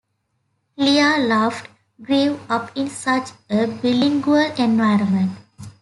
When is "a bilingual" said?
3.51-4.51